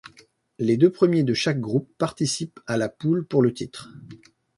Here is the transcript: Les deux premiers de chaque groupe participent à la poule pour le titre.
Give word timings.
Les 0.57 0.77
deux 0.77 0.89
premiers 0.89 1.21
de 1.21 1.35
chaque 1.35 1.59
groupe 1.61 1.87
participent 1.99 2.59
à 2.65 2.75
la 2.75 2.89
poule 2.89 3.23
pour 3.23 3.43
le 3.43 3.53
titre. 3.53 3.91